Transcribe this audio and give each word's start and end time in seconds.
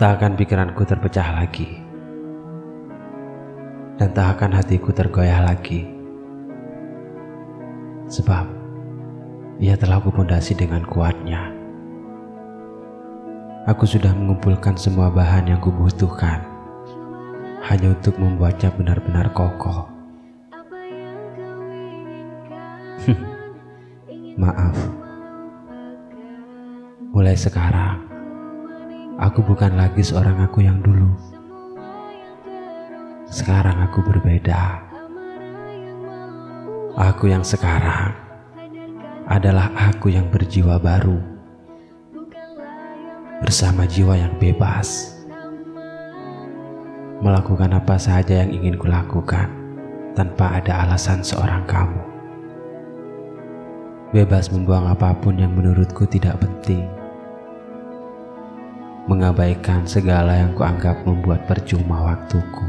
Tak 0.00 0.16
akan 0.16 0.32
pikiranku 0.32 0.80
terpecah 0.88 1.44
lagi. 1.44 1.76
Dan 4.00 4.16
tak 4.16 4.40
akan 4.40 4.56
hatiku 4.56 4.96
tergoyah 4.96 5.44
lagi. 5.44 5.84
Sebab 8.08 8.48
Ia 9.60 9.76
telah 9.76 10.00
kupondasi 10.00 10.56
dengan 10.56 10.88
kuatnya. 10.88 11.52
Aku 13.68 13.84
sudah 13.84 14.16
mengumpulkan 14.16 14.72
semua 14.72 15.12
bahan 15.12 15.52
yang 15.52 15.60
kubutuhkan. 15.60 16.48
Hanya 17.68 17.92
untuk 17.92 18.16
membuatnya 18.16 18.72
benar-benar 18.72 19.28
kokoh. 19.36 19.84
Maaf. 24.40 24.80
Mulai 27.12 27.36
sekarang 27.36 28.09
Aku 29.20 29.44
bukan 29.44 29.76
lagi 29.76 30.00
seorang 30.00 30.48
aku 30.48 30.64
yang 30.64 30.80
dulu. 30.80 31.12
Sekarang 33.28 33.76
aku 33.84 34.00
berbeda. 34.00 34.80
Aku 36.96 37.28
yang 37.28 37.44
sekarang 37.44 38.16
adalah 39.28 39.68
aku 39.76 40.08
yang 40.08 40.24
berjiwa 40.32 40.80
baru. 40.80 41.20
Bersama 43.44 43.84
jiwa 43.84 44.16
yang 44.16 44.32
bebas. 44.40 45.12
Melakukan 47.20 47.76
apa 47.76 48.00
saja 48.00 48.40
yang 48.40 48.56
ingin 48.56 48.80
kulakukan 48.80 49.52
tanpa 50.16 50.64
ada 50.64 50.88
alasan 50.88 51.20
seorang 51.20 51.68
kamu. 51.68 52.00
Bebas 54.16 54.48
membuang 54.48 54.88
apa 54.88 55.12
pun 55.12 55.36
yang 55.36 55.52
menurutku 55.52 56.08
tidak 56.08 56.40
penting 56.40 56.99
mengabaikan 59.08 59.88
segala 59.88 60.36
yang 60.36 60.52
kuanggap 60.58 61.00
membuat 61.06 61.46
percuma 61.48 62.12
waktuku. 62.12 62.66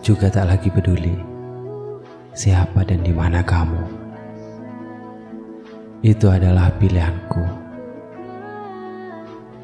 Juga 0.00 0.30
tak 0.30 0.46
lagi 0.46 0.70
peduli 0.70 1.36
siapa 2.36 2.84
dan 2.84 3.00
di 3.00 3.16
mana 3.16 3.40
kamu. 3.40 3.80
Itu 6.04 6.28
adalah 6.28 6.68
pilihanku. 6.76 7.64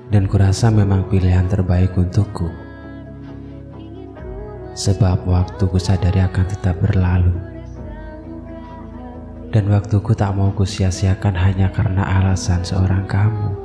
Dan 0.08 0.24
kurasa 0.24 0.72
memang 0.72 1.04
pilihan 1.12 1.44
terbaik 1.46 1.92
untukku. 1.94 2.48
Sebab 4.72 5.28
waktuku 5.28 5.76
sadari 5.76 6.24
akan 6.24 6.44
tetap 6.48 6.80
berlalu. 6.80 7.36
Dan 9.52 9.68
waktuku 9.68 10.16
tak 10.16 10.32
mau 10.32 10.48
kusia-siakan 10.56 11.36
hanya 11.36 11.68
karena 11.68 12.08
alasan 12.08 12.64
seorang 12.64 13.04
kamu. 13.04 13.61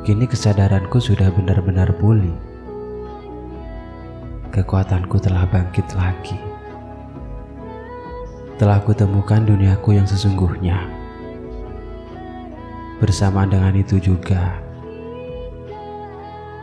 Kini 0.00 0.24
kesadaranku 0.24 0.96
sudah 0.96 1.28
benar-benar 1.28 1.92
pulih. 2.00 2.32
Kekuatanku 4.48 5.20
telah 5.20 5.44
bangkit 5.44 5.92
lagi. 5.92 6.40
Telah 8.56 8.80
kutemukan 8.80 9.44
duniaku 9.44 10.00
yang 10.00 10.08
sesungguhnya. 10.08 10.88
Bersama 12.96 13.44
dengan 13.44 13.76
itu 13.76 14.00
juga, 14.00 14.56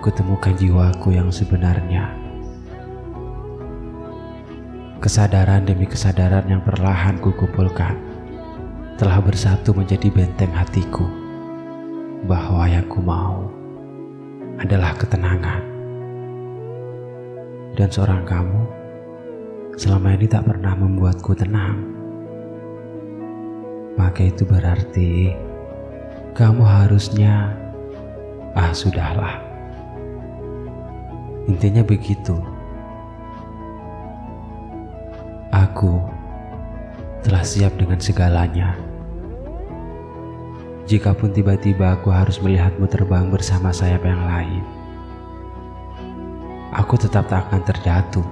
kutemukan 0.01 0.57
jiwaku 0.57 1.13
yang 1.13 1.29
sebenarnya. 1.29 2.09
Kesadaran 4.97 5.61
demi 5.61 5.85
kesadaran 5.85 6.49
yang 6.49 6.65
perlahan 6.65 7.21
kukumpulkan 7.21 8.01
telah 8.97 9.21
bersatu 9.21 9.77
menjadi 9.77 10.09
benteng 10.09 10.49
hatiku 10.57 11.26
bahwa 12.25 12.65
yang 12.65 12.87
ku 12.89 13.03
mau 13.03 13.45
adalah 14.57 14.97
ketenangan. 14.97 15.61
Dan 17.77 17.89
seorang 17.93 18.25
kamu 18.25 18.61
selama 19.77 20.17
ini 20.17 20.25
tak 20.25 20.49
pernah 20.49 20.73
membuatku 20.73 21.37
tenang. 21.37 21.77
Maka 23.93 24.25
itu 24.25 24.41
berarti 24.49 25.29
kamu 26.33 26.65
harusnya 26.65 27.53
ah 28.57 28.73
sudahlah. 28.73 29.37
Intinya 31.45 31.85
begitu. 31.85 32.33
Aku 35.53 36.01
telah 37.21 37.45
siap 37.45 37.77
dengan 37.77 38.01
segalanya. 38.01 38.96
Jikapun 40.87 41.35
tiba-tiba 41.35 41.99
aku 41.99 42.15
harus 42.15 42.39
melihatmu 42.39 42.87
terbang 42.87 43.27
bersama 43.27 43.75
sayap 43.75 44.07
yang 44.07 44.23
lain, 44.23 44.63
aku 46.71 46.95
tetap 46.95 47.27
tak 47.27 47.43
akan 47.43 47.59
terjatuh. 47.67 48.23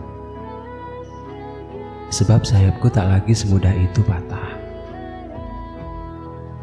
Sebab 2.16 2.47
sayapku 2.47 2.88
tak 2.88 3.11
lagi 3.11 3.35
semudah 3.35 3.75
itu 3.75 3.99
patah. 4.07 4.55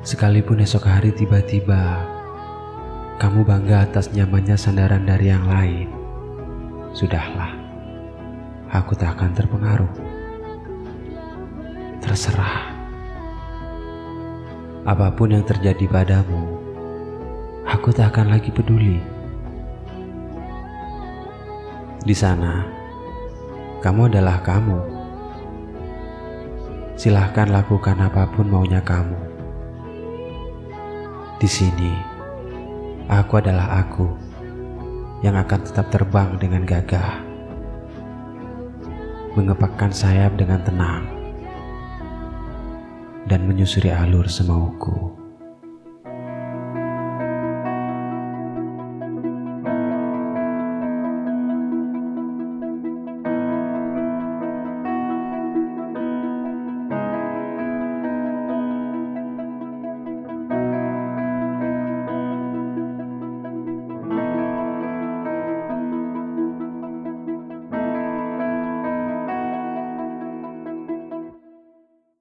Sekalipun 0.01 0.65
esok 0.65 0.89
hari 0.89 1.13
tiba-tiba 1.13 2.09
kamu 3.21 3.45
bangga 3.45 3.85
atas 3.85 4.09
nyamannya 4.17 4.57
sandaran 4.57 5.05
dari 5.05 5.29
yang 5.29 5.45
lain, 5.45 5.93
sudahlah, 6.97 7.53
aku 8.73 8.97
tak 8.97 9.13
akan 9.21 9.37
terpengaruh. 9.37 9.93
Terserah. 12.01 12.82
Apa 14.83 15.15
pun 15.15 15.31
yang 15.31 15.47
terjadi 15.47 15.87
padamu, 15.87 16.59
aku 17.63 17.95
tak 17.95 18.11
akan 18.11 18.35
lagi 18.35 18.51
peduli. 18.51 18.99
Di 22.03 22.11
sana, 22.11 22.67
kamu 23.79 24.11
adalah 24.11 24.43
kamu. 24.43 24.83
Silahkan 26.99 27.47
lakukan 27.55 27.95
apa 27.95 28.27
pun 28.35 28.51
maunya 28.51 28.83
kamu. 28.83 29.15
Di 31.39 31.47
sini, 31.47 31.95
aku 33.07 33.39
adalah 33.39 33.87
aku 33.87 34.11
yang 35.23 35.39
akan 35.39 35.63
tetap 35.63 35.95
terbang 35.95 36.35
dengan 36.43 36.67
gagah, 36.67 37.23
mengepakkan 39.39 39.95
sayap 39.95 40.35
dengan 40.35 40.59
tenang 40.67 41.22
dan 43.33 43.49
menyusuri 43.49 43.89
alur 43.89 44.29
semauku. 44.29 45.22